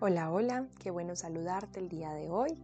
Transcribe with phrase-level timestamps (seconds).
[0.00, 2.56] Hola, hola, qué bueno saludarte el día de hoy.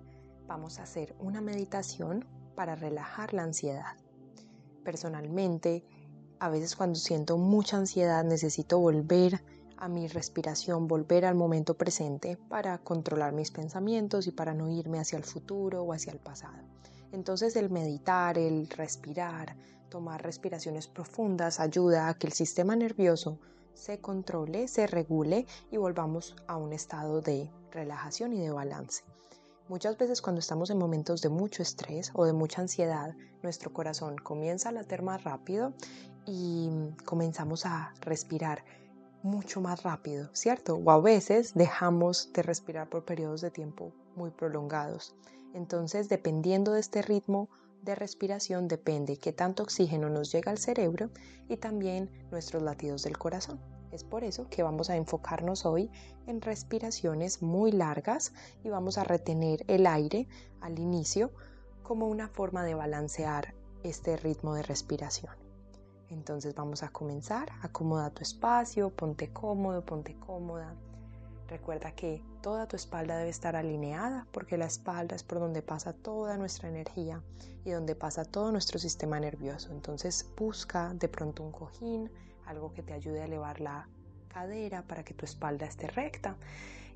[0.46, 3.96] Vamos a hacer una meditación para relajar la ansiedad.
[4.84, 5.84] Personalmente,
[6.38, 9.42] a veces cuando siento mucha ansiedad necesito volver
[9.76, 15.00] a mi respiración, volver al momento presente para controlar mis pensamientos y para no irme
[15.00, 16.62] hacia el futuro o hacia el pasado.
[17.10, 19.56] Entonces el meditar, el respirar,
[19.88, 23.40] tomar respiraciones profundas ayuda a que el sistema nervioso
[23.74, 29.04] se controle, se regule y volvamos a un estado de relajación y de balance.
[29.68, 34.16] Muchas veces cuando estamos en momentos de mucho estrés o de mucha ansiedad, nuestro corazón
[34.16, 35.72] comienza a latir más rápido
[36.26, 36.70] y
[37.04, 38.64] comenzamos a respirar
[39.22, 40.76] mucho más rápido, ¿cierto?
[40.76, 45.14] O a veces dejamos de respirar por periodos de tiempo muy prolongados.
[45.54, 47.48] Entonces, dependiendo de este ritmo
[47.84, 51.10] de respiración, depende qué tanto oxígeno nos llega al cerebro
[51.48, 53.60] y también nuestros latidos del corazón.
[53.92, 55.90] Es por eso que vamos a enfocarnos hoy
[56.26, 58.32] en respiraciones muy largas
[58.64, 60.26] y vamos a retener el aire
[60.60, 61.30] al inicio
[61.82, 63.54] como una forma de balancear
[63.84, 65.34] este ritmo de respiración.
[66.08, 70.74] Entonces vamos a comenzar, acomoda tu espacio, ponte cómodo, ponte cómoda.
[71.48, 75.92] Recuerda que toda tu espalda debe estar alineada porque la espalda es por donde pasa
[75.92, 77.22] toda nuestra energía
[77.64, 79.70] y donde pasa todo nuestro sistema nervioso.
[79.70, 82.10] Entonces busca de pronto un cojín,
[82.46, 83.88] algo que te ayude a elevar la
[84.28, 86.36] cadera para que tu espalda esté recta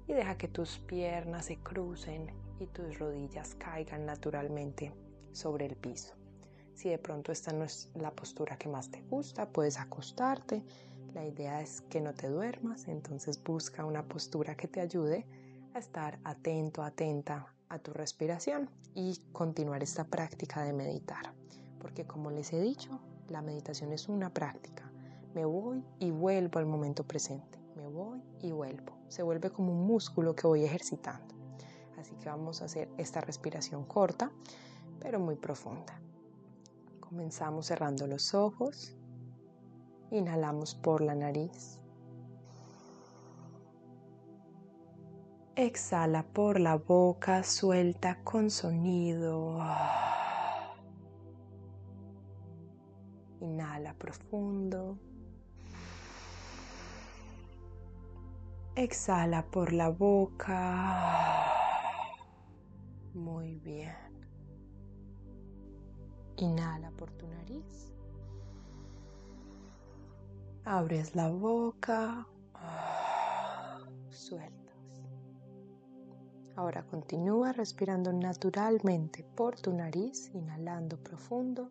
[0.07, 4.95] y deja que tus piernas se crucen y tus rodillas caigan naturalmente
[5.33, 6.15] sobre el piso.
[6.75, 10.63] Si de pronto esta no es la postura que más te gusta, puedes acostarte.
[11.19, 15.27] La idea es que no te duermas, entonces busca una postura que te ayude
[15.75, 21.35] a estar atento, atenta a tu respiración y continuar esta práctica de meditar.
[21.81, 24.89] Porque como les he dicho, la meditación es una práctica
[25.35, 27.59] me voy y vuelvo al momento presente.
[27.77, 28.97] Me voy y vuelvo.
[29.09, 31.35] Se vuelve como un músculo que voy ejercitando.
[31.97, 34.33] Así que vamos a hacer esta respiración corta,
[34.99, 36.01] pero muy profunda.
[37.01, 38.97] Comenzamos cerrando los ojos.
[40.11, 41.79] Inhalamos por la nariz.
[45.55, 49.59] Exhala por la boca, suelta con sonido.
[53.41, 54.99] Inhala profundo.
[58.77, 61.53] Exhala por la boca.
[63.13, 63.97] Muy bien.
[66.37, 67.98] Inhala por tu nariz.
[70.71, 72.27] Abres la boca.
[74.11, 75.01] Sueltas.
[76.57, 81.71] Ahora continúa respirando naturalmente por tu nariz, inhalando profundo.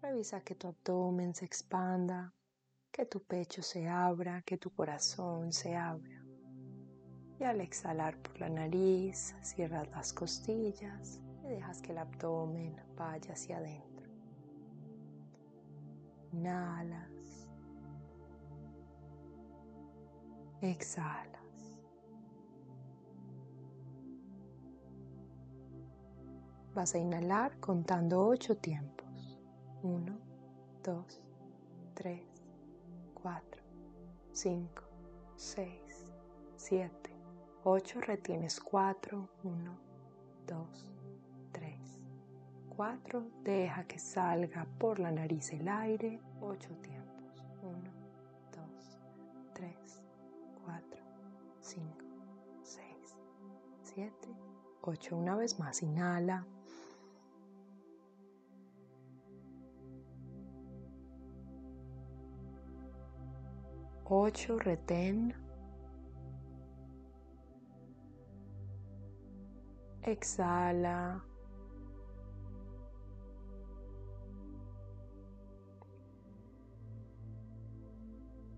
[0.00, 2.32] Revisa que tu abdomen se expanda,
[2.90, 6.24] que tu pecho se abra, que tu corazón se abra.
[7.38, 13.34] Y al exhalar por la nariz, cierras las costillas y dejas que el abdomen vaya
[13.34, 14.08] hacia adentro.
[16.32, 17.15] Inhalas.
[20.66, 21.78] Exhalas.
[26.74, 29.38] Vas a inhalar contando ocho tiempos.
[29.82, 30.18] Uno,
[30.82, 31.22] dos,
[31.94, 32.22] tres,
[33.14, 33.62] 4,
[34.32, 34.82] 5,
[35.36, 35.70] 6,
[36.56, 37.10] 7,
[37.64, 39.78] 8, retienes 4, 1,
[40.46, 40.86] 2,
[41.52, 42.00] 3,
[42.76, 47.05] 4, deja que salga por la nariz el aire, 8 tiempos,
[53.96, 54.12] 7,
[54.82, 56.46] 8, una vez más, inhala.
[64.04, 65.34] 8 retén.
[70.02, 71.24] Exhala.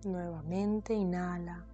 [0.04, 1.64] Nuevamente inhala.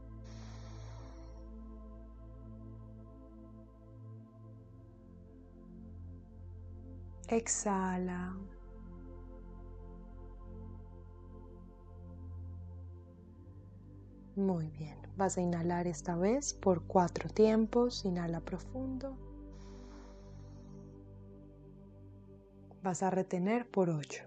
[7.28, 8.34] Exhala.
[14.36, 19.16] Muy bien, vas a inhalar esta vez por cuatro tiempos, inhala profundo.
[22.82, 24.24] Vas a retener por ocho.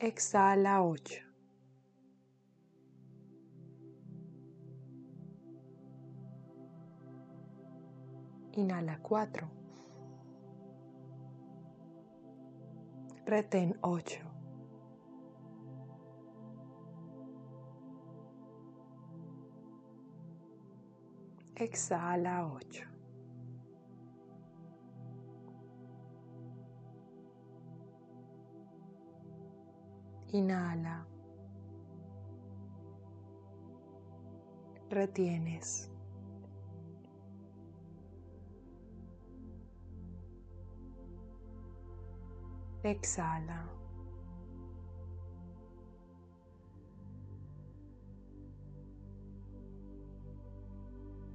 [0.00, 1.23] Exhala ocho.
[8.56, 9.50] Inhala 4.
[13.24, 14.22] Retén 8.
[21.54, 22.88] Exhala 8.
[30.32, 31.06] Inhala.
[34.90, 35.93] Retienes.
[42.84, 43.66] Exhala.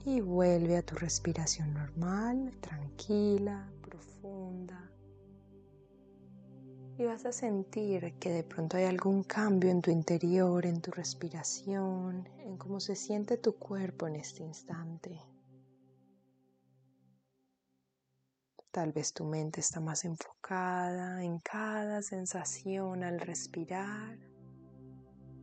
[0.05, 4.91] Y vuelve a tu respiración normal, tranquila, profunda.
[6.99, 10.91] Y vas a sentir que de pronto hay algún cambio en tu interior, en tu
[10.91, 15.19] respiración, en cómo se siente tu cuerpo en este instante.
[18.71, 24.19] Tal vez tu mente está más enfocada en cada sensación al respirar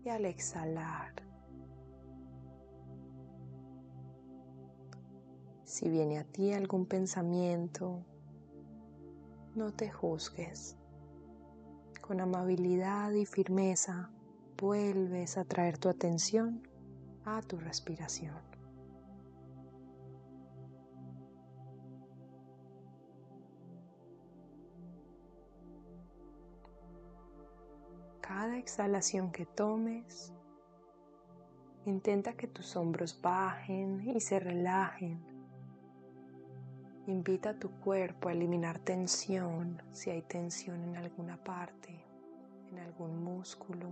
[0.04, 1.12] y al exhalar.
[5.64, 8.04] Si viene a ti algún pensamiento,
[9.56, 10.76] no te juzgues
[12.00, 14.10] con amabilidad y firmeza
[14.56, 16.62] vuelves a traer tu atención
[17.24, 18.55] a tu respiración.
[28.56, 30.32] Exhalación que tomes,
[31.84, 35.20] intenta que tus hombros bajen y se relajen.
[37.06, 42.02] Invita a tu cuerpo a eliminar tensión si hay tensión en alguna parte
[42.70, 43.90] en algún músculo.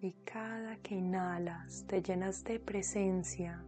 [0.00, 3.64] Y cada que inhalas te llenas de presencia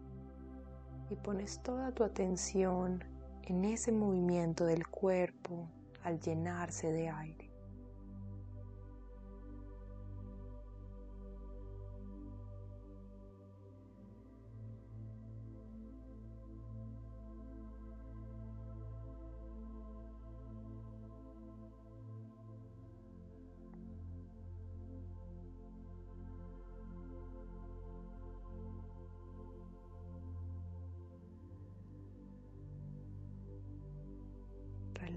[1.10, 3.17] y pones toda tu atención
[3.48, 5.70] en ese movimiento del cuerpo
[6.04, 7.47] al llenarse de aire.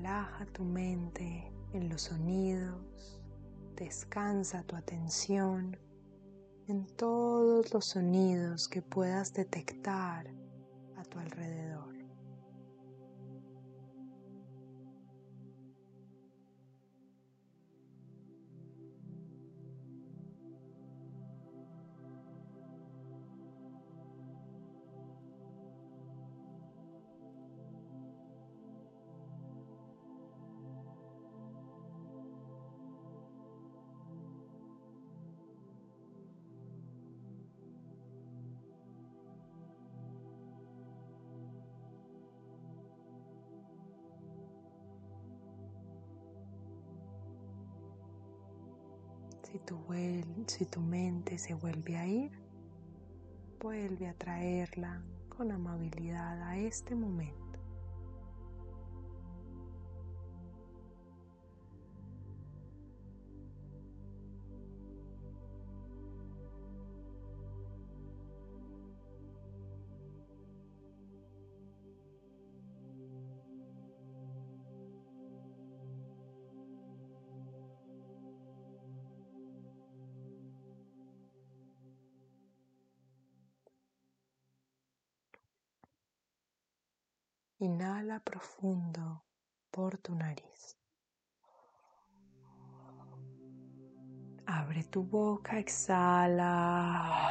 [0.01, 3.21] Relaja tu mente en los sonidos,
[3.75, 5.77] descansa tu atención
[6.68, 10.25] en todos los sonidos que puedas detectar
[10.98, 11.71] a tu alrededor.
[49.51, 52.31] Si tu, mente se vuelve a ir,
[53.59, 57.41] vuelve a traerla con amabilidad a este momento.
[87.62, 89.24] Inhala profundo
[89.70, 90.80] por tu nariz.
[94.48, 97.30] Abre tu boca, exhala.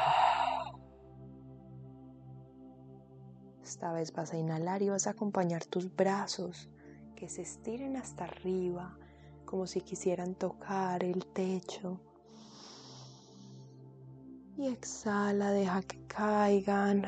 [3.60, 6.70] Esta vez vas a inhalar y vas a acompañar tus brazos
[7.16, 8.96] que se estiren hasta arriba,
[9.44, 12.00] como si quisieran tocar el techo.
[14.56, 17.04] Y exhala, deja que caigan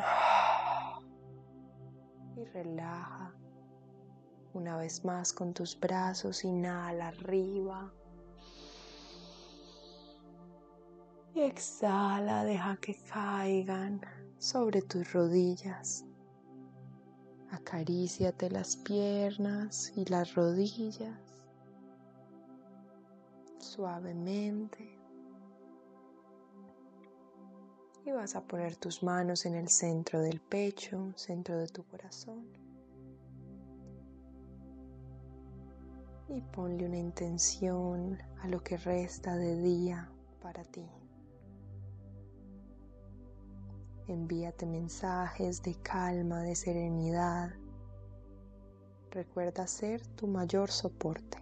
[2.52, 3.34] relaja.
[4.54, 7.92] Una vez más con tus brazos, inhala arriba.
[11.34, 14.00] Y exhala, deja que caigan
[14.38, 16.04] sobre tus rodillas.
[17.50, 21.32] Acaríciate las piernas y las rodillas
[23.62, 25.01] suavemente
[28.04, 32.46] y vas a poner tus manos en el centro del pecho, centro de tu corazón.
[36.28, 40.86] Y ponle una intención a lo que resta de día para ti.
[44.08, 47.52] Envíate mensajes de calma, de serenidad.
[49.10, 51.41] Recuerda ser tu mayor soporte.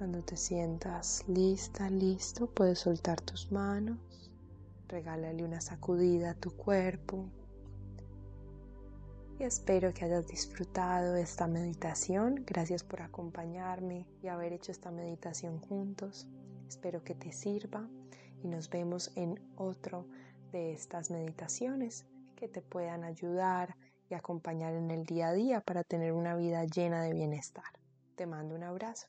[0.00, 3.98] Cuando te sientas lista, listo, puedes soltar tus manos,
[4.88, 7.28] regálale una sacudida a tu cuerpo.
[9.38, 12.44] Y espero que hayas disfrutado esta meditación.
[12.46, 16.26] Gracias por acompañarme y haber hecho esta meditación juntos.
[16.66, 17.86] Espero que te sirva
[18.42, 20.06] y nos vemos en otro
[20.50, 23.76] de estas meditaciones que te puedan ayudar
[24.08, 27.78] y acompañar en el día a día para tener una vida llena de bienestar.
[28.16, 29.06] Te mando un abrazo.